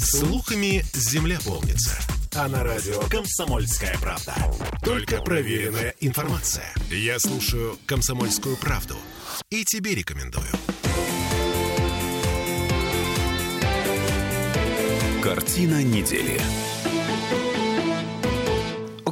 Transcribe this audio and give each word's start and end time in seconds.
Слухами 0.00 0.84
земля 0.94 1.38
полнится. 1.44 1.98
А 2.36 2.46
на 2.46 2.62
радио 2.62 3.00
«Комсомольская 3.10 3.98
правда». 3.98 4.32
Только 4.84 5.20
проверенная 5.20 5.92
информация. 6.00 6.72
Я 6.88 7.18
слушаю 7.18 7.76
«Комсомольскую 7.84 8.56
правду» 8.56 8.94
и 9.50 9.64
тебе 9.64 9.96
рекомендую. 9.96 10.46
Картина 15.20 15.82
недели. 15.82 16.40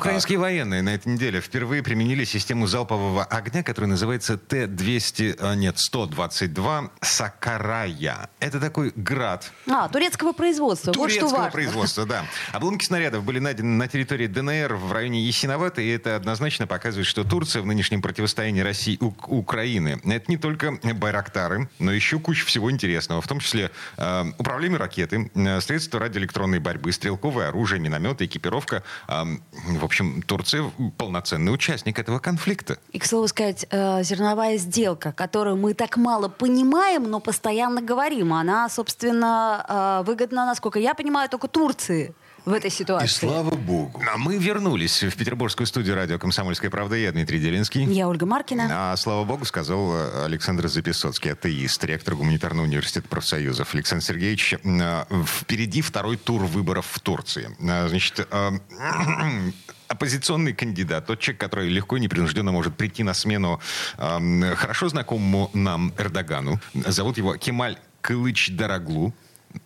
Украинские 0.07 0.39
военные 0.39 0.83
на 0.83 0.91
этой 0.95 1.09
неделе 1.13 1.41
впервые 1.41 1.83
применили 1.83 2.23
систему 2.25 2.69
залпового 2.69 3.25
огня, 3.25 3.65
которая 3.65 3.91
называется 3.91 4.39
Т-200, 4.39 5.37
а, 5.41 5.55
нет, 5.57 5.81
122 5.81 6.91
Сакарая. 7.01 8.29
Это 8.39 8.61
такой 8.61 8.93
град. 8.95 9.51
А, 9.69 9.89
турецкого 9.89 10.33
производства. 10.33 10.93
вот 10.93 11.11
что 11.11 11.21
Турецкого 11.21 11.31
важно. 11.39 11.51
производства, 11.51 12.07
да. 12.07 12.25
Обломки 12.53 12.85
снарядов 12.85 13.25
были 13.25 13.41
найдены 13.41 13.71
на 13.77 13.89
территории 13.89 14.29
ДНР 14.29 14.75
в 14.77 14.93
районе 14.93 15.23
Ясиновата, 15.23 15.81
и 15.81 15.89
это 15.89 16.15
однозначно 16.15 16.69
показывает, 16.69 17.09
что 17.09 17.25
Турция 17.25 17.63
в 17.63 17.67
нынешнем 17.67 18.01
противостоянии 18.01 18.61
России 18.61 18.95
и 18.95 19.03
Ук- 19.03 19.29
Украины 19.29 20.01
это 20.05 20.25
не 20.31 20.37
только 20.37 20.79
байрактары, 20.95 21.69
но 21.81 21.91
еще 21.93 22.21
куча 22.21 22.47
всего 22.47 22.71
интересного, 22.71 23.21
в 23.21 23.27
том 23.27 23.41
числе 23.41 23.73
э, 23.97 24.25
управляемые 24.39 24.79
ракеты, 24.79 25.33
э, 25.35 25.61
средства 25.61 25.99
радиоэлектронной 25.99 26.61
борьбы, 26.61 26.93
стрелковое 26.93 27.49
оружие, 27.49 27.81
минометы, 27.81 28.27
экипировка. 28.27 28.85
Э, 29.09 29.25
в 29.53 29.85
общем, 29.85 29.96
Турция 30.27 30.71
полноценный 30.97 31.53
участник 31.53 31.99
этого 31.99 32.19
конфликта. 32.19 32.79
И, 32.93 32.99
к 32.99 33.05
слову 33.05 33.29
сказать, 33.29 33.67
э, 33.71 34.03
зерновая 34.03 34.57
сделка, 34.59 35.13
которую 35.13 35.57
мы 35.57 35.75
так 35.75 35.97
мало 35.97 36.29
понимаем, 36.29 37.05
но 37.05 37.21
постоянно 37.21 37.81
говорим, 37.81 38.33
она, 38.33 38.69
собственно, 38.69 39.65
э, 39.69 40.07
выгодна, 40.07 40.47
насколько 40.47 40.79
я 40.79 40.95
понимаю, 40.95 41.29
только 41.29 41.49
Турции 41.49 42.15
в 42.47 42.53
этой 42.53 42.69
И 42.69 42.71
ситуации. 42.71 43.07
слава 43.07 43.55
богу. 43.57 44.01
А 44.11 44.17
мы 44.17 44.39
вернулись 44.39 45.03
в 45.03 45.17
петербургскую 45.17 45.67
студию 45.67 45.97
радио 45.97 46.17
«Комсомольская 46.19 46.71
правда». 46.71 46.95
Я 46.95 47.11
Дмитрий 47.11 47.41
Делинский. 47.41 47.85
Я 47.85 48.09
Ольга 48.09 48.25
Маркина. 48.25 48.93
А 48.93 48.97
слава 48.97 49.25
богу, 49.25 49.45
сказал 49.45 49.93
э, 49.95 50.25
Александр 50.25 50.69
Записоцкий, 50.69 51.33
атеист, 51.33 51.83
ректор 51.85 52.15
гуманитарного 52.15 52.65
университета 52.65 53.09
профсоюзов. 53.09 53.75
Александр 53.75 54.05
Сергеевич, 54.05 54.55
э, 54.55 55.05
впереди 55.27 55.83
второй 55.83 56.17
тур 56.17 56.45
выборов 56.45 56.87
в 56.91 57.01
Турции. 57.01 57.51
Э, 57.61 57.89
Значит, 57.89 58.27
э, 58.31 58.51
оппозиционный 59.89 60.53
кандидат, 60.53 61.07
тот 61.07 61.19
человек, 61.21 61.41
который 61.41 61.69
легко 61.69 61.97
и 61.97 62.01
непринужденно 62.01 62.53
может 62.53 62.77
прийти 62.77 63.03
на 63.03 63.13
смену 63.15 63.61
э, 63.99 64.55
хорошо 64.55 64.89
знакомому 64.89 65.51
нам 65.53 65.93
Эрдогану. 65.99 66.61
Зовут 66.75 67.19
его 67.19 67.37
Кемаль 67.37 67.77
Кылыч 68.03 68.51
Дороглу. 68.53 69.13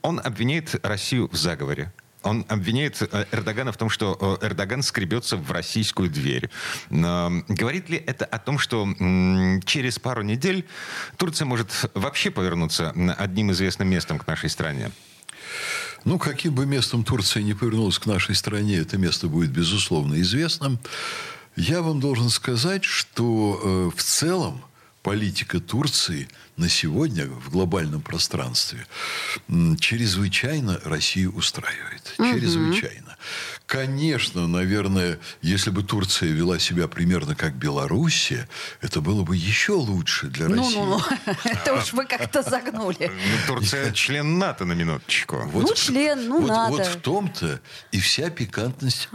Он 0.02 0.18
обвиняет 0.22 0.74
Россию 0.82 1.28
в 1.30 1.36
заговоре. 1.36 1.92
Он 2.22 2.44
обвиняет 2.48 3.00
э, 3.00 3.26
Эрдогана 3.32 3.72
в 3.72 3.76
том, 3.76 3.88
что 3.88 4.38
э, 4.42 4.46
Эрдоган 4.46 4.82
скребется 4.82 5.36
в 5.36 5.50
российскую 5.50 6.10
дверь. 6.10 6.50
Но 6.90 7.42
говорит 7.48 7.88
ли 7.88 7.96
это 7.96 8.24
о 8.24 8.38
том, 8.38 8.58
что 8.58 8.86
через 9.64 9.98
пару 9.98 10.22
недель 10.22 10.66
Турция 11.16 11.46
может 11.46 11.90
вообще 11.94 12.30
повернуться 12.30 12.94
одним 13.18 13.52
известным 13.52 13.88
местом 13.88 14.18
к 14.18 14.26
нашей 14.26 14.50
стране? 14.50 14.90
Ну, 16.04 16.18
каким 16.18 16.54
бы 16.54 16.66
местом 16.66 17.04
Турция 17.04 17.42
не 17.42 17.54
повернулась 17.54 17.98
к 17.98 18.06
нашей 18.06 18.34
стране, 18.34 18.76
это 18.76 18.96
место 18.96 19.28
будет, 19.28 19.50
безусловно, 19.50 20.20
известным. 20.20 20.78
Я 21.56 21.82
вам 21.82 22.00
должен 22.00 22.30
сказать, 22.30 22.84
что 22.84 23.60
э, 23.62 23.96
в 23.96 24.02
целом 24.02 24.62
политика 25.02 25.60
Турции 25.60 26.28
на 26.56 26.68
сегодня 26.68 27.26
в 27.26 27.50
глобальном 27.50 28.02
пространстве 28.02 28.86
чрезвычайно 29.78 30.80
Россию 30.84 31.34
устраивает. 31.34 32.14
Чрезвычайно. 32.16 33.16
Конечно, 33.70 34.48
наверное, 34.48 35.20
если 35.42 35.70
бы 35.70 35.84
Турция 35.84 36.30
вела 36.30 36.58
себя 36.58 36.88
примерно 36.88 37.36
как 37.36 37.54
Белоруссия, 37.54 38.48
это 38.80 39.00
было 39.00 39.22
бы 39.22 39.36
еще 39.36 39.74
лучше 39.74 40.26
для 40.26 40.48
России. 40.48 40.74
Ну-ну-ну, 40.74 41.00
это 41.44 41.74
уж 41.74 41.92
вы 41.92 42.04
как-то 42.04 42.42
загнули. 42.50 43.12
Ну, 43.12 43.54
Турция 43.54 43.92
член 43.92 44.40
НАТО 44.40 44.64
на 44.64 44.72
минуточку. 44.72 45.48
Ну, 45.54 45.72
член, 45.72 46.26
ну, 46.26 46.40
вот, 46.40 46.48
надо. 46.48 46.72
Вот 46.72 46.86
в 46.86 47.00
том-то 47.00 47.60
и 47.92 48.00
вся 48.00 48.30
пикантность 48.30 49.08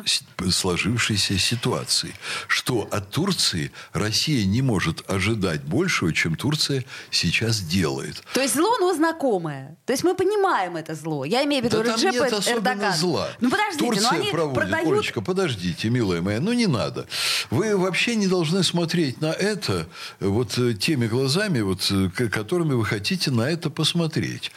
сложившейся 0.50 1.38
ситуации, 1.38 2.14
что 2.48 2.88
от 2.92 3.12
Турции 3.12 3.74
Россия 3.92 4.46
не 4.46 4.62
может 4.62 5.04
ожидать 5.10 5.66
большего, 5.66 6.14
чем 6.14 6.38
Турция 6.38 6.86
сейчас 7.12 7.60
делает. 7.60 8.24
То 8.34 8.40
есть 8.40 8.56
зло, 8.56 8.78
но 8.80 8.94
знакомое. 8.94 9.76
То 9.86 9.92
есть 9.92 10.06
мы 10.06 10.16
понимаем 10.16 10.78
это 10.78 10.96
зло. 10.96 11.26
Я 11.26 11.44
имею 11.44 11.62
в 11.62 11.66
виду 11.66 11.84
Да 11.84 11.92
Реджепа 11.92 12.92
зла. 12.94 13.28
Ну 13.42 13.50
подождите, 13.50 13.86
Турция 13.86 14.12
ну 14.12 14.22
они 14.22 14.32
проводит. 14.54 14.72
продают... 14.72 15.00
Олечка, 15.00 15.22
подождите, 15.22 15.90
милая 15.90 16.22
моя, 16.22 16.40
ну 16.40 16.54
не 16.54 16.68
надо. 16.68 17.08
Вы 17.50 17.78
вообще 17.78 18.16
не 18.16 18.28
должны 18.28 18.64
смотреть 18.64 19.22
на 19.22 19.32
это 19.32 19.88
э, 20.20 20.28
вот 20.28 20.58
э, 20.58 20.74
теми 20.74 21.08
глазами, 21.08 21.62
вот, 21.62 21.92
э, 21.92 22.10
которыми 22.30 22.74
вы 22.74 22.86
хотите 22.86 23.32
на 23.32 23.50
это 23.50 23.70
посмотреть. 23.70 24.52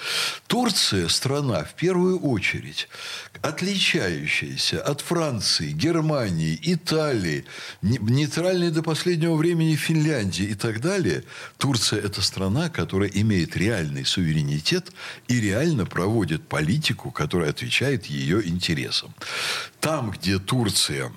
Турция 0.47 1.09
страна, 1.09 1.65
в 1.65 1.75
первую 1.75 2.19
очередь, 2.21 2.88
отличающаяся 3.43 4.81
от 4.81 5.00
Франции, 5.00 5.71
Германии, 5.72 6.59
Италии, 6.62 7.44
не- 7.82 7.99
нейтральной 7.99 8.71
до 8.71 8.82
последнего 8.82 9.34
времени 9.34 9.76
Финляндии 9.76 10.44
и 10.44 10.54
так 10.54 10.81
далее. 10.81 11.25
Турция– 11.56 12.00
это 12.04 12.22
страна, 12.22 12.69
которая 12.69 13.10
имеет 13.10 13.56
реальный 13.56 14.04
суверенитет 14.04 14.93
и 15.28 15.41
реально 15.41 15.87
проводит 15.87 16.47
политику, 16.48 17.10
которая 17.10 17.50
отвечает 17.50 18.06
ее 18.06 18.47
интересам. 18.47 19.15
Там, 19.81 20.10
где 20.10 20.38
Турция 20.38 21.12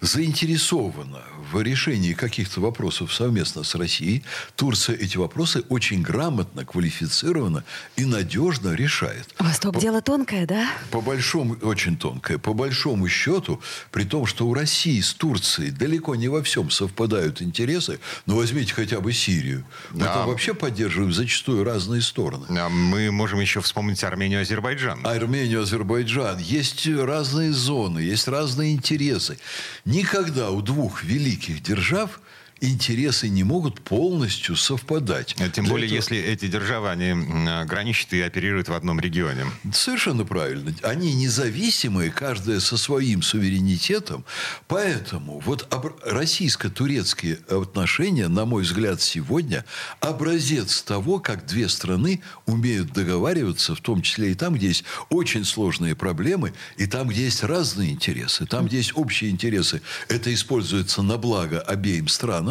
заинтересована 0.00 1.22
в 1.52 1.60
решении 1.62 2.12
каких-то 2.12 2.60
вопросов 2.60 3.14
совместно 3.14 3.62
с 3.62 3.74
Россией, 3.74 4.24
Турция 4.56 4.96
эти 4.96 5.16
вопросы 5.16 5.62
очень 5.68 6.02
грамотно, 6.02 6.64
квалифицированно 6.64 7.64
и 7.96 8.04
надежно 8.04 8.74
решает. 8.74 9.34
Восток 9.38 9.78
дело 9.78 10.02
тонкое, 10.02 10.46
да? 10.46 10.68
По 10.90 11.00
большому, 11.00 11.54
очень 11.62 11.96
тонкое, 11.96 12.38
по 12.38 12.52
большому 12.52 13.08
счету, 13.08 13.60
при 13.90 14.04
том, 14.04 14.26
что 14.26 14.46
у 14.46 14.54
России 14.54 15.00
с 15.00 15.14
Турцией 15.14 15.70
далеко 15.70 16.14
не 16.14 16.28
во 16.28 16.42
всем 16.42 16.70
совпадают 16.70 17.40
интересы, 17.42 18.00
но 18.26 18.36
возьмите 18.36 18.74
хотя 18.74 19.00
бы 19.00 19.12
Сирию. 19.12 19.64
Мы 19.92 20.00
Да. 20.00 20.14
там 20.14 20.28
вообще 20.28 20.54
поддерживаем 20.54 21.12
зачастую 21.12 21.64
разные 21.64 22.02
стороны. 22.02 22.46
А 22.50 22.68
Мы 22.68 23.10
можем 23.10 23.40
еще 23.40 23.60
вспомнить 23.60 24.02
Армению 24.04 24.40
и 24.40 24.42
Азербайджан. 24.42 25.06
Армению, 25.06 25.62
Азербайджан. 25.62 26.38
Есть 26.38 26.86
разные 26.86 27.52
зоны, 27.52 28.00
есть 28.00 28.28
разные 28.28 28.72
интересы. 28.74 29.05
Никогда 29.84 30.50
у 30.50 30.62
двух 30.62 31.02
великих 31.04 31.62
держав 31.62 32.20
интересы 32.60 33.28
не 33.28 33.44
могут 33.44 33.80
полностью 33.82 34.56
совпадать. 34.56 35.34
Тем 35.52 35.64
Для 35.64 35.72
более, 35.72 35.86
этого- 35.86 35.96
если 35.96 36.18
эти 36.18 36.46
державы, 36.46 36.90
они 36.90 37.12
граничат 37.66 38.12
и 38.14 38.20
оперируют 38.20 38.68
в 38.68 38.72
одном 38.72 38.98
регионе. 39.00 39.44
Совершенно 39.72 40.24
правильно. 40.24 40.74
Они 40.82 41.14
независимые, 41.14 42.10
каждая 42.10 42.60
со 42.60 42.76
своим 42.78 43.22
суверенитетом. 43.22 44.24
Поэтому 44.68 45.40
вот 45.40 45.68
российско-турецкие 46.04 47.38
отношения, 47.48 48.28
на 48.28 48.44
мой 48.44 48.62
взгляд, 48.62 49.02
сегодня 49.02 49.64
образец 50.00 50.82
того, 50.82 51.18
как 51.18 51.46
две 51.46 51.68
страны 51.68 52.22
умеют 52.46 52.92
договариваться, 52.92 53.74
в 53.74 53.80
том 53.80 54.02
числе 54.02 54.32
и 54.32 54.34
там, 54.34 54.54
где 54.54 54.68
есть 54.68 54.84
очень 55.10 55.44
сложные 55.44 55.94
проблемы, 55.94 56.52
и 56.78 56.86
там, 56.86 57.08
где 57.08 57.24
есть 57.24 57.42
разные 57.42 57.90
интересы, 57.92 58.46
там, 58.46 58.66
где 58.66 58.78
есть 58.78 58.92
общие 58.94 59.30
интересы, 59.30 59.82
это 60.08 60.32
используется 60.32 61.02
на 61.02 61.18
благо 61.18 61.60
обеим 61.60 62.08
странам, 62.08 62.45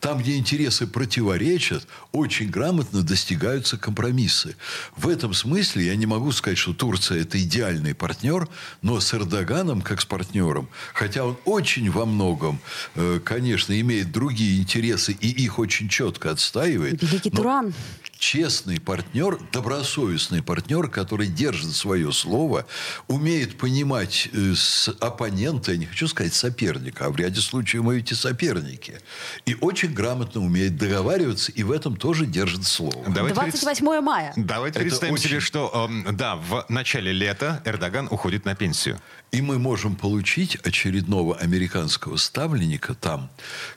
там, 0.00 0.18
где 0.18 0.36
интересы 0.36 0.86
противоречат, 0.86 1.86
очень 2.12 2.50
грамотно 2.50 3.02
достигаются 3.02 3.76
компромиссы. 3.76 4.56
В 4.96 5.08
этом 5.08 5.34
смысле 5.34 5.86
я 5.86 5.96
не 5.96 6.06
могу 6.06 6.32
сказать, 6.32 6.58
что 6.58 6.72
Турция 6.72 7.22
это 7.22 7.40
идеальный 7.42 7.94
партнер, 7.94 8.48
но 8.82 9.00
с 9.00 9.12
Эрдоганом 9.14 9.82
как 9.82 10.00
с 10.00 10.04
партнером, 10.04 10.68
хотя 10.92 11.24
он 11.24 11.36
очень 11.44 11.90
во 11.90 12.06
многом, 12.06 12.60
э, 12.94 13.20
конечно, 13.24 13.78
имеет 13.80 14.12
другие 14.12 14.60
интересы 14.60 15.12
и 15.12 15.28
их 15.28 15.58
очень 15.58 15.88
четко 15.88 16.30
отстаивает. 16.30 17.02
Великий 17.02 17.30
но 17.30 17.36
Туран. 17.36 17.74
честный 18.18 18.80
партнер, 18.80 19.38
добросовестный 19.52 20.42
партнер, 20.42 20.88
который 20.88 21.26
держит 21.26 21.74
свое 21.74 22.12
слово, 22.12 22.66
умеет 23.08 23.58
понимать 23.58 24.28
э, 24.32 24.54
с 24.54 24.88
оппонента, 25.00 25.72
я 25.72 25.78
не 25.78 25.86
хочу 25.86 26.08
сказать 26.08 26.34
соперника, 26.34 27.06
а 27.06 27.10
в 27.10 27.16
ряде 27.16 27.40
случаев 27.40 27.82
мы 27.84 27.96
ведь 27.96 28.12
и 28.12 28.14
соперники. 28.14 29.00
И 29.46 29.56
очень 29.60 29.92
грамотно 29.92 30.40
умеет 30.40 30.76
договариваться, 30.76 31.52
и 31.52 31.62
в 31.62 31.70
этом 31.70 31.96
тоже 31.96 32.26
держит 32.26 32.64
слово. 32.64 33.04
Давайте 33.08 33.34
28 33.34 34.00
мая. 34.00 34.32
Давайте 34.36 34.78
Это 34.78 34.88
представим 34.88 35.14
очень- 35.14 35.28
себе, 35.28 35.40
что 35.40 35.88
эм, 35.88 36.16
да, 36.16 36.36
в 36.36 36.64
начале 36.68 37.12
лета 37.12 37.62
Эрдоган 37.64 38.08
уходит 38.10 38.44
на 38.44 38.54
пенсию. 38.54 39.00
И 39.32 39.42
мы 39.42 39.58
можем 39.58 39.96
получить 39.96 40.54
очередного 40.56 41.36
американского 41.36 42.16
ставленника 42.18 42.94
там, 42.94 43.30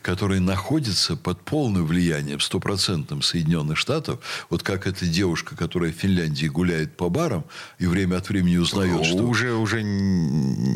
который 0.03 0.39
находится 0.39 1.15
под 1.15 1.41
полным 1.41 1.85
влиянием 1.87 2.39
стопроцентным 2.39 3.23
Соединенных 3.23 3.75
Штатов. 3.77 4.19
Вот 4.51 4.61
как 4.61 4.85
эта 4.85 5.07
девушка, 5.07 5.55
которая 5.55 5.91
в 5.91 5.95
Финляндии 5.95 6.45
гуляет 6.45 6.95
по 6.95 7.09
барам 7.09 7.43
и 7.79 7.87
время 7.87 8.17
от 8.17 8.29
времени 8.29 8.57
узнает, 8.57 9.03
что... 9.03 9.23
Уже, 9.23 9.53
уже... 9.53 9.77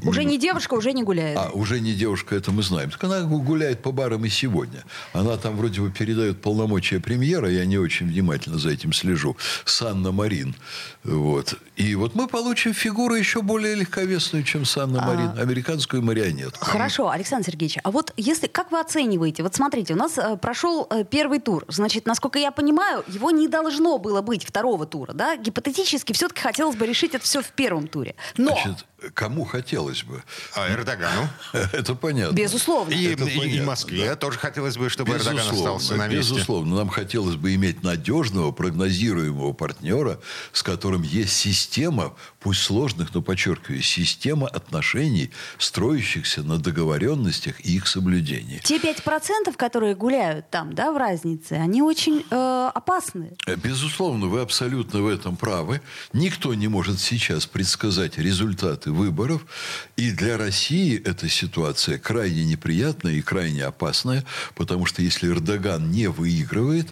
Уже 0.04 0.24
не 0.24 0.39
девушка, 0.39 0.74
уже 0.74 0.94
не 0.94 1.04
гуляет. 1.04 1.38
А, 1.38 1.50
уже 1.54 1.80
не 1.80 1.94
девушка, 1.94 2.36
это 2.36 2.51
мы 2.51 2.63
знаем. 2.63 2.89
Так 2.89 3.04
она 3.04 3.22
гуляет 3.22 3.83
по 3.83 3.92
барам 3.92 4.25
и 4.25 4.30
сегодня. 4.30 4.70
Она 5.13 5.38
там 5.38 5.56
вроде 5.56 5.81
бы 5.81 5.91
передает 5.91 6.41
полномочия 6.41 7.00
премьера, 7.00 7.50
я 7.50 7.65
не 7.65 7.77
очень 7.77 8.07
внимательно 8.07 8.57
за 8.57 8.69
этим 8.69 8.94
слежу. 8.94 9.38
Санна 9.65 10.12
Марин. 10.12 10.56
Вот. 11.03 11.56
И 11.75 11.95
вот 11.95 12.15
мы 12.15 12.27
получим 12.27 12.73
фигуру 12.73 13.15
еще 13.15 13.41
более 13.41 13.75
легковесную, 13.75 14.44
чем 14.44 14.65
Санна 14.65 15.01
Марин. 15.01 15.38
Американскую 15.38 16.01
марионетку. 16.03 16.63
Хорошо, 16.63 17.09
Александр 17.09 17.47
Сергеевич, 17.47 17.77
а 17.83 17.91
вот 17.91 18.13
если, 18.18 18.47
как 18.47 18.71
вы 18.71 18.79
оцениваете, 18.79 19.44
вот 19.44 19.56
смотрите, 19.56 19.94
у 19.94 19.97
нас 19.97 20.18
э, 20.18 20.38
прошел 20.38 20.88
э, 20.89 21.03
первый 21.03 21.39
тур, 21.39 21.65
значит, 21.68 22.06
насколько 22.06 22.39
я 22.39 22.51
понимаю, 22.51 23.03
его 23.07 23.31
не 23.31 23.47
должно 23.47 23.97
было 23.97 24.21
быть 24.21 24.45
второго 24.45 24.85
тура, 24.85 25.13
да? 25.13 25.35
Гипотетически 25.38 26.13
все-таки 26.13 26.41
хотелось 26.41 26.75
бы 26.75 26.85
решить 26.85 27.15
это 27.15 27.23
все 27.23 27.41
в 27.41 27.51
первом 27.51 27.88
туре. 27.88 28.15
Но, 28.38 28.51
Значит, 28.51 28.85
кому 29.13 29.45
хотелось 29.45 30.03
бы? 30.03 30.24
А 30.56 30.69
Эрдогану. 30.71 31.27
Это 31.53 31.95
понятно. 31.95 32.36
безусловно, 32.36 32.94
И, 32.94 33.06
Это 33.13 33.25
и- 33.25 33.33
и 33.33 33.38
понятно, 33.39 33.63
Москве 33.65 34.15
тоже 34.15 34.38
хотелось 34.39 34.77
бы, 34.77 34.89
чтобы 34.89 35.13
Эрдоган 35.13 35.38
Безусловно, 35.38 35.75
остался 35.75 35.95
на 35.95 36.07
месте. 36.07 36.33
безусловно. 36.33 36.75
Нам 36.77 36.89
хотелось 36.89 37.36
бы 37.36 37.53
иметь 37.56 37.83
надежного, 37.83 38.51
прогнозируемого 38.51 39.53
партнера, 39.53 40.19
с 40.51 40.63
которым 40.63 41.01
есть 41.03 41.33
система, 41.36 42.13
пусть 42.39 42.62
сложных, 42.62 43.13
но 43.13 43.21
подчеркиваю, 43.21 43.81
система 43.81 44.48
отношений, 44.48 45.31
строящихся 45.57 46.44
на 46.44 46.57
договоренностях 46.57 47.59
и 47.65 47.75
их 47.75 47.88
соблюдении. 47.88 48.59
те 48.63 48.77
5%, 48.77 49.56
которые 49.57 49.95
гуляют 49.95 50.50
там, 50.50 50.74
да, 50.74 50.92
в 50.92 50.97
разнице, 50.97 51.54
они 51.54 51.81
очень 51.81 52.25
э, 52.30 52.71
опасны. 52.74 53.31
Э, 53.47 53.56
Безусловно, 53.56 54.27
вы 54.27 54.42
абсолютно 54.42 55.01
в 55.01 55.07
этом 55.07 55.36
правы. 55.38 55.81
Никто 56.13 56.54
не 56.54 56.68
может 56.68 57.00
сейчас 57.00 57.45
предсказать 57.45 58.18
результаты 58.18 58.90
выборов. 58.91 59.45
И 59.97 60.11
для 60.11 60.38
России 60.38 61.01
эта 61.01 61.27
ситуация 61.29 61.97
крайне 61.97 62.45
неприятная 62.45 63.13
и 63.13 63.21
крайне 63.21 63.63
опасная, 63.65 64.23
потому 64.55 64.85
что 64.85 65.01
если 65.01 65.27
Эрдоган 65.27 65.91
не 65.91 66.07
выигрывает, 66.07 66.88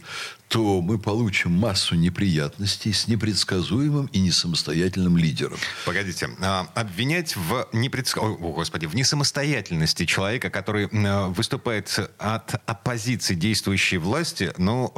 то 0.50 0.82
мы 0.82 0.98
получим 0.98 1.52
массу 1.52 1.94
неприятностей 1.96 2.92
с 2.92 3.08
непредсказуемым 3.08 4.08
и 4.08 4.20
несамостоятельным 4.20 5.16
лидером. 5.16 5.58
Погодите, 5.86 6.28
а, 6.42 6.68
обвинять 6.74 7.36
в 7.36 7.68
непредск... 7.72 8.18
О, 8.18 8.36
господи, 8.36 8.88
в 8.88 8.96
несамостоятельности 8.96 10.06
человека, 10.08 10.50
который 10.50 10.90
выступает 11.30 12.00
от 12.18 12.56
оппозиции 12.68 13.36
действующей 13.36 13.98
власти, 14.00 14.52
ну, 14.58 14.92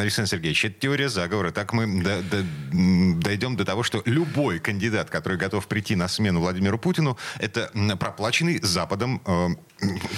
Александр 0.00 0.30
Сергеевич, 0.30 0.64
это 0.64 0.80
теория 0.80 1.10
заговора. 1.10 1.50
Так 1.52 1.74
мы 1.74 2.02
до- 2.02 2.22
до- 2.22 2.46
дойдем 3.20 3.56
до 3.56 3.66
того, 3.66 3.82
что 3.82 4.02
любой 4.06 4.58
кандидат, 4.58 5.10
который 5.10 5.36
готов 5.36 5.66
прийти 5.68 5.96
на 5.96 6.08
смену 6.08 6.40
Владимиру 6.40 6.78
Путину, 6.78 7.18
это 7.38 7.70
проплаченный 8.00 8.58
Западом. 8.62 9.20
э, 9.26 9.48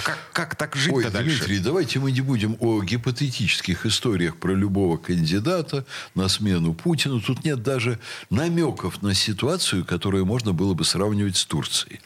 Как, 0.03 0.17
как 0.31 0.55
так 0.55 0.77
жить-то 0.77 0.95
Ой, 0.95 1.09
дальше? 1.11 1.39
Дмитрий, 1.39 1.59
давайте 1.59 1.99
мы 1.99 2.13
не 2.13 2.21
будем 2.21 2.55
о 2.61 2.81
гипотетических 2.81 3.85
историях 3.85 4.28
про 4.37 4.53
любого 4.53 4.97
кандидата 4.97 5.85
на 6.15 6.27
смену 6.29 6.73
Путину. 6.73 7.21
Тут 7.21 7.43
нет 7.43 7.63
даже 7.63 7.99
намеков 8.29 9.01
на 9.01 9.13
ситуацию, 9.13 9.85
которую 9.85 10.25
можно 10.25 10.53
было 10.53 10.73
бы 10.73 10.83
сравнивать 10.85 11.37
с 11.37 11.45
Турцией. 11.45 11.99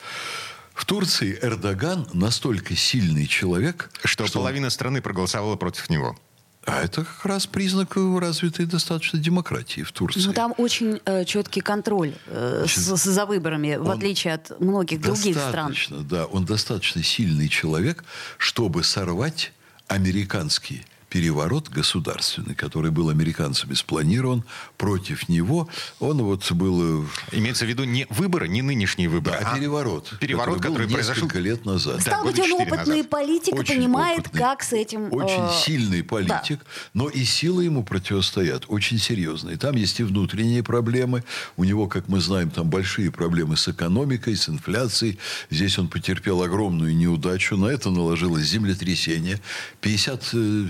В 0.73 0.85
Турции 0.85 1.37
Эрдоган 1.41 2.07
настолько 2.13 2.75
сильный 2.75 3.27
человек, 3.27 3.91
Что 4.03 4.23
он- 4.23 4.29
половина 4.31 4.69
страны 4.69 5.01
проголосовала 5.01 5.55
против 5.55 5.89
него. 5.89 6.17
А 6.65 6.81
это 6.81 7.03
как 7.03 7.25
раз 7.25 7.45
признак 7.45 7.97
развитой 7.97 8.65
достаточно 8.65 9.19
демократии 9.19 9.81
в 9.81 9.91
Турции. 9.91 10.21
Ну, 10.25 10.31
там 10.31 10.53
очень 10.57 11.01
э, 11.05 11.25
четкий 11.25 11.59
контроль 11.59 12.13
э, 12.27 12.65
с- 12.65 12.71
с- 12.95 13.03
за 13.03 13.25
выборами, 13.25 13.75
в 13.75 13.83
Он 13.89 13.97
отличие 13.97 14.33
от 14.35 14.57
многих 14.61 15.01
других 15.01 15.35
стран. 15.37 15.67
Достаточно, 15.71 15.97
да. 16.03 16.25
Он 16.25 16.45
достаточно 16.45 17.03
сильный 17.03 17.49
человек, 17.49 18.05
чтобы 18.37 18.83
сорвать 18.85 19.51
американский 19.87 20.85
переворот 21.13 21.69
государственный, 21.69 22.55
который 22.55 22.89
был 22.89 23.09
американцами 23.09 23.75
спланирован 23.75 24.43
против 24.77 25.29
него. 25.29 25.69
Он 25.99 26.23
вот 26.23 26.51
был... 26.53 27.03
э, 27.03 27.07
Имеется 27.33 27.65
в 27.65 27.69
виду 27.69 27.83
не 27.83 28.07
выборы, 28.09 28.47
не 28.47 28.63
нынешние 28.63 29.09
выборы, 29.09 29.37
а 29.37 29.55
переворот. 29.55 30.17
переворот, 30.19 30.59
который, 30.59 30.87
был 30.87 30.93
произошел 30.95 31.25
несколько 31.25 31.39
лет 31.39 31.65
назад. 31.65 31.97
Да, 31.97 32.01
Стал 32.01 32.23
быть, 32.23 32.37
года 32.37 32.55
он 32.55 32.61
опытный 32.63 32.95
назад. 32.97 33.09
политик 33.11 33.53
Очень 33.53 33.75
понимает, 33.75 34.19
опытный, 34.21 34.39
как 34.39 34.63
с 34.63 34.73
этим... 34.73 35.13
Очень 35.13 35.43
э, 35.43 35.53
сильный 35.63 36.03
политик, 36.03 36.61
но 36.95 37.09
и 37.09 37.23
силы 37.23 37.65
ему 37.65 37.83
противостоят, 37.83 38.65
очень 38.67 38.97
серьезные. 38.97 39.57
Там 39.57 39.75
есть 39.75 39.99
и 39.99 40.03
внутренние 40.03 40.63
проблемы. 40.63 41.23
У 41.57 41.63
него, 41.63 41.85
как 41.85 42.07
мы 42.07 42.21
знаем, 42.21 42.49
там 42.49 42.71
большие 42.71 43.11
проблемы 43.11 43.55
с 43.55 43.67
экономикой, 43.67 44.35
с 44.35 44.49
инфляцией. 44.49 45.19
Здесь 45.51 45.77
он 45.77 45.89
потерпел 45.89 46.41
огромную 46.41 46.95
неудачу. 46.95 47.55
На 47.55 47.67
это 47.67 47.91
наложилось 47.91 48.45
землетрясение. 48.45 49.39
50 49.81 50.29
э, 50.33 50.65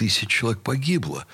тысяч 0.00 0.30
человек 0.30 0.62
погибло. 0.62 1.26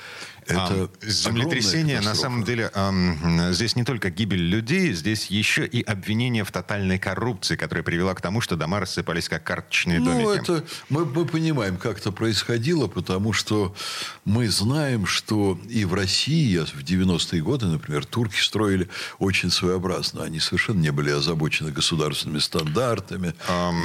Это 0.48 0.88
А, 1.02 1.06
землетрясение, 1.06 2.00
на 2.00 2.14
самом 2.14 2.44
деле, 2.44 2.70
ам, 2.74 3.52
здесь 3.52 3.74
не 3.76 3.84
только 3.84 4.10
гибель 4.10 4.42
людей, 4.42 4.92
здесь 4.92 5.26
еще 5.26 5.66
и 5.66 5.82
обвинение 5.82 6.44
в 6.44 6.52
тотальной 6.52 6.98
коррупции, 6.98 7.56
которая 7.56 7.82
привела 7.82 8.14
к 8.14 8.20
тому, 8.20 8.40
что 8.40 8.56
дома 8.56 8.80
рассыпались 8.80 9.28
как 9.28 9.42
карточные 9.44 9.98
Ну, 9.98 10.06
домики. 10.06 10.40
это 10.40 10.64
мы, 10.88 11.04
мы 11.04 11.24
понимаем, 11.26 11.76
как 11.76 11.98
это 11.98 12.12
происходило, 12.12 12.86
потому 12.86 13.32
что 13.32 13.74
мы 14.24 14.48
знаем, 14.48 15.06
что 15.06 15.58
и 15.68 15.84
в 15.84 15.94
России 15.94 16.58
в 16.58 16.82
90-е 16.84 17.42
годы, 17.42 17.66
например, 17.66 18.04
турки 18.06 18.38
строили 18.40 18.88
очень 19.18 19.50
своеобразно. 19.50 20.22
Они 20.22 20.38
совершенно 20.38 20.78
не 20.80 20.90
были 20.92 21.10
озабочены 21.10 21.72
государственными 21.72 22.38
стандартами. 22.38 23.34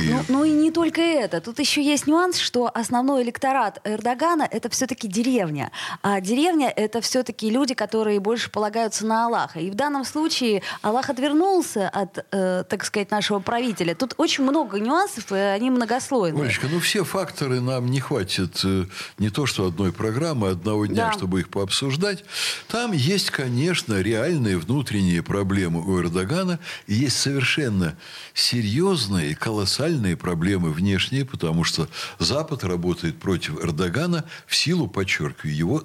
И- 0.03 0.09
Ну, 0.09 0.25
ну 0.27 0.43
и 0.43 0.51
не 0.51 0.71
только 0.71 1.01
это. 1.01 1.41
Тут 1.41 1.59
еще 1.59 1.83
есть 1.83 2.05
нюанс, 2.07 2.37
что 2.37 2.69
основной 2.73 3.23
электорат 3.23 3.79
Эрдогана 3.83 4.47
это 4.49 4.69
все-таки 4.69 5.07
деревня. 5.07 5.71
А 6.03 6.21
деревня 6.21 6.50
это 6.59 7.01
все-таки 7.01 7.49
люди, 7.49 7.73
которые 7.73 8.19
больше 8.19 8.49
полагаются 8.49 9.05
на 9.05 9.25
Аллаха. 9.25 9.59
И 9.59 9.69
в 9.69 9.75
данном 9.75 10.05
случае 10.05 10.61
Аллах 10.81 11.09
отвернулся 11.09 11.89
от, 11.89 12.25
э, 12.31 12.63
так 12.67 12.83
сказать, 12.85 13.11
нашего 13.11 13.39
правителя. 13.39 13.95
Тут 13.95 14.13
очень 14.17 14.43
много 14.43 14.79
нюансов, 14.79 15.31
и 15.31 15.35
они 15.35 15.69
многослойные. 15.69 16.43
Олечка, 16.43 16.67
ну 16.69 16.79
все 16.79 17.03
факторы 17.03 17.61
нам 17.61 17.87
не 17.87 17.99
хватит 17.99 18.61
э, 18.63 18.85
не 19.17 19.29
то 19.29 19.45
что 19.45 19.67
одной 19.67 19.91
программы, 19.93 20.49
одного 20.49 20.85
дня, 20.85 21.07
Да. 21.07 21.13
чтобы 21.13 21.39
их 21.39 21.49
пообсуждать. 21.49 22.23
Там 22.67 22.91
есть, 22.91 23.31
конечно, 23.31 24.01
реальные 24.01 24.57
внутренние 24.57 25.23
проблемы 25.23 25.81
у 25.85 25.99
Эрдогана, 26.01 26.59
и 26.87 26.93
есть 26.93 27.17
совершенно 27.17 27.95
серьезные, 28.33 29.35
колоссальные 29.35 30.17
проблемы 30.17 30.71
внешние, 30.71 31.25
потому 31.25 31.63
что 31.63 31.87
Запад 32.19 32.63
работает 32.63 33.19
против 33.19 33.63
Эрдогана 33.63 34.25
в 34.47 34.55
силу, 34.55 34.87
подчеркиваю, 34.87 35.55
его 35.55 35.81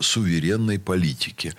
суверенной 0.57 0.79
политики. 0.79 1.55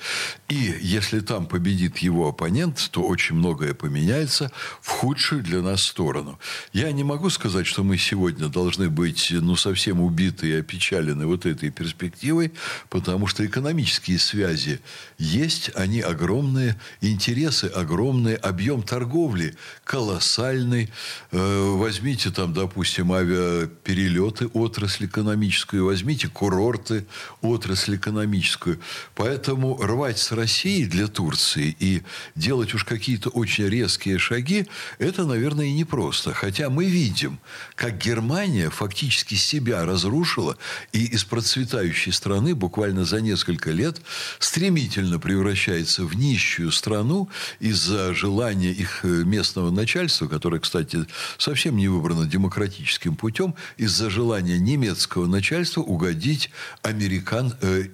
И 0.50 0.76
если 0.82 1.20
там 1.20 1.46
победит 1.46 1.98
его 2.00 2.28
оппонент, 2.28 2.90
то 2.92 3.02
очень 3.02 3.36
многое 3.36 3.74
поменяется 3.74 4.52
в 4.82 4.90
худшую 4.90 5.44
для 5.44 5.62
нас 5.62 5.84
сторону. 5.84 6.40
Я 6.74 6.92
не 6.92 7.04
могу 7.04 7.30
сказать, 7.30 7.68
что 7.68 7.84
мы 7.84 7.98
сегодня 7.98 8.48
должны 8.48 8.90
быть 8.90 9.28
ну, 9.32 9.56
совсем 9.56 10.02
убиты 10.02 10.48
и 10.48 10.60
опечалены 10.60 11.26
вот 11.26 11.46
этой 11.46 11.70
перспективой, 11.70 12.52
потому 12.90 13.28
что 13.28 13.46
экономические 13.46 14.20
связи 14.20 14.80
есть, 15.18 15.72
они 15.76 16.02
огромные, 16.02 16.76
интересы 17.02 17.66
огромные, 17.66 18.36
объем 18.36 18.82
торговли 18.84 19.56
колоссальный. 19.84 20.90
Э, 21.32 21.76
Возьмите 21.78 22.32
там, 22.32 22.54
допустим, 22.54 23.12
авиаперелеты, 23.12 24.48
отрасль 24.48 25.06
экономическую, 25.06 25.86
возьмите 25.86 26.28
курорты, 26.28 27.06
отрасль 27.42 27.96
экономическую. 27.96 28.80
Поэтому 29.16 29.78
рвать 29.82 30.20
с 30.20 30.32
Россией 30.32 30.86
для 30.86 31.08
Турции 31.08 31.76
и 31.80 32.04
делать 32.36 32.74
уж 32.74 32.84
какие-то 32.84 33.30
очень 33.30 33.68
резкие 33.68 34.18
шаги, 34.18 34.68
это, 35.00 35.26
наверное, 35.26 35.68
и 35.68 35.74
непросто. 35.74 36.34
Хотя 36.34 36.70
мы 36.70 36.86
видим, 36.86 37.40
как 37.76 37.98
Германия 37.98 38.70
фактически 38.70 39.36
себя 39.36 39.86
разрушила 39.86 40.58
и 40.94 41.06
из 41.06 41.24
процветающей 41.24 42.12
страны 42.12 42.56
буквально 42.56 43.06
за 43.06 43.22
несколько 43.22 43.72
лет 43.72 44.02
стремительно 44.40 45.20
превращается 45.20 46.04
в 46.04 46.16
нищую 46.16 46.72
страну 46.72 47.30
из-за 47.60 48.14
желания 48.14 48.72
их 48.72 49.04
э, 49.04 49.08
местного 49.08 49.72
начальства, 49.72 50.28
которое, 50.28 50.60
кстати, 50.60 51.06
совсем 51.38 51.78
не 51.78 51.88
выбрано 51.88 52.26
демократическим 52.26 53.16
путем, 53.16 53.56
из-за 53.78 54.10
желания 54.10 54.58
немецкого 54.58 55.26
начальства 55.28 55.82
угодить 55.82 56.50
американ, 56.82 57.54
э, 57.62 57.86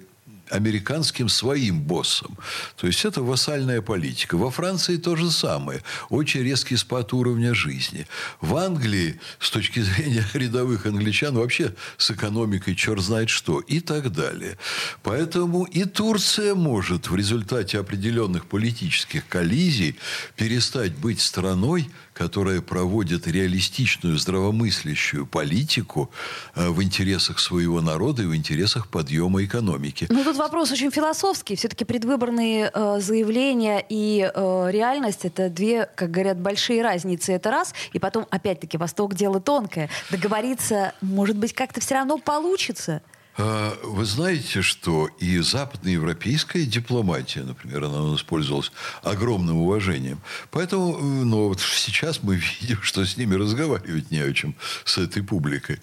американским 0.54 1.28
своим 1.28 1.80
боссом. 1.80 2.38
То 2.76 2.86
есть 2.86 3.04
это 3.04 3.22
вассальная 3.22 3.82
политика. 3.82 4.36
Во 4.36 4.50
Франции 4.50 4.96
то 4.96 5.16
же 5.16 5.30
самое. 5.30 5.82
Очень 6.10 6.42
резкий 6.42 6.76
спад 6.76 7.12
уровня 7.12 7.54
жизни. 7.54 8.06
В 8.40 8.56
Англии, 8.56 9.20
с 9.40 9.50
точки 9.50 9.80
зрения 9.80 10.24
рядовых 10.34 10.86
англичан, 10.86 11.34
вообще 11.34 11.74
с 11.96 12.10
экономикой 12.10 12.74
черт 12.74 13.02
знает 13.02 13.30
что. 13.30 13.60
И 13.60 13.80
так 13.80 14.12
далее. 14.12 14.56
Поэтому 15.02 15.64
и 15.64 15.84
Турция 15.84 16.54
может 16.54 17.10
в 17.10 17.16
результате 17.16 17.78
определенных 17.78 18.46
политических 18.46 19.26
коллизий 19.26 19.96
перестать 20.36 20.92
быть 20.92 21.20
страной, 21.20 21.88
которая 22.14 22.60
проводит 22.60 23.26
реалистичную, 23.26 24.16
здравомыслящую 24.16 25.26
политику 25.26 26.10
э, 26.54 26.68
в 26.68 26.82
интересах 26.82 27.40
своего 27.40 27.80
народа 27.80 28.22
и 28.22 28.26
в 28.26 28.34
интересах 28.34 28.88
подъема 28.88 29.44
экономики. 29.44 30.06
Ну, 30.08 30.24
тут 30.24 30.36
вопрос 30.36 30.70
очень 30.70 30.90
философский. 30.90 31.56
Все-таки 31.56 31.84
предвыборные 31.84 32.70
э, 32.72 33.00
заявления 33.00 33.84
и 33.88 34.30
э, 34.32 34.66
реальность— 34.70 35.20
это 35.24 35.50
две, 35.50 35.86
как 35.94 36.12
говорят, 36.12 36.38
большие 36.38 36.82
разницы. 36.82 37.32
Это 37.32 37.50
раз. 37.50 37.74
И 37.92 37.98
потом, 37.98 38.26
опять-таки, 38.30 38.78
Восток— 38.78 39.14
дело 39.16 39.40
тонкое. 39.40 39.90
Договориться, 40.10 40.94
может 41.00 41.36
быть, 41.36 41.52
как-то 41.52 41.80
все 41.80 41.94
равно 41.96 42.18
получится. 42.18 43.02
А, 43.36 43.76
вы 43.82 44.04
знаете, 44.04 44.62
что 44.62 45.08
и 45.18 45.38
западноевропейская 45.38 46.64
дипломатия, 46.64 47.42
например, 47.42 47.84
она 47.84 48.14
использовалась 48.14 48.70
огромным 49.02 49.56
уважением. 49.56 50.20
Поэтому 50.50 50.98
ну, 50.98 51.48
вот 51.48 51.60
сейчас 51.60 52.22
мы 52.22 52.36
видим, 52.60 52.80
что 52.82 53.04
с 53.04 53.16
ними 53.16 53.34
разговаривать 53.34 54.10
не 54.10 54.18
о 54.18 54.32
чем, 54.32 54.54
с 54.84 54.98
этой 54.98 55.22
публикой. 55.22 55.80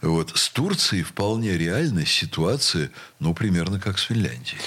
Вот. 0.00 0.32
С 0.34 0.48
Турцией 0.48 1.02
вполне 1.02 1.58
реальная 1.58 2.06
ситуация, 2.06 2.90
ну, 3.20 3.34
примерно 3.34 3.78
как 3.78 3.98
с 3.98 4.04
Финляндией. 4.04 4.58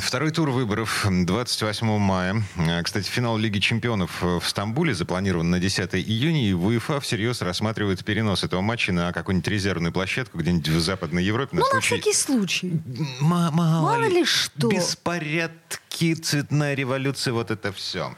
Второй 0.00 0.30
тур 0.30 0.50
выборов 0.50 1.06
28 1.08 1.98
мая. 1.98 2.42
А, 2.56 2.82
кстати, 2.82 3.08
финал 3.08 3.36
Лиги 3.36 3.58
чемпионов 3.58 4.22
в 4.22 4.42
Стамбуле 4.42 4.94
запланирован 4.94 5.50
на 5.50 5.60
10 5.60 5.94
июня, 5.96 6.48
и 6.48 6.52
УЕФА 6.54 7.00
всерьез 7.00 7.42
рассматривает 7.42 8.04
перенос 8.04 8.42
этого 8.42 8.62
матча 8.62 8.92
на 8.92 9.12
какую-нибудь 9.12 9.48
резервную 9.48 9.92
площадку 9.92 10.38
где-нибудь 10.38 10.68
в 10.68 10.80
Западной 10.80 11.24
Европе 11.24 11.57
ну, 11.58 11.64
случай... 11.66 11.94
на 11.94 12.00
всякий 12.00 12.14
случай. 12.14 12.68
М- 12.68 13.08
мало, 13.20 13.50
мало 13.52 14.08
ли 14.08 14.24
что. 14.24 14.68
Беспорядки, 14.68 16.14
цветная 16.14 16.74
революция, 16.74 17.32
вот 17.32 17.50
это 17.50 17.72
все. 17.72 18.14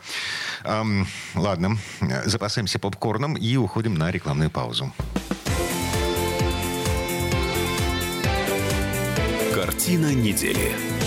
Эм, 0.64 1.06
ладно, 1.34 1.78
запасаемся 2.24 2.78
попкорном 2.78 3.36
и 3.36 3.56
уходим 3.56 3.94
на 3.94 4.10
рекламную 4.10 4.50
паузу. 4.50 4.92
Картина 9.54 10.14
недели. 10.14 10.99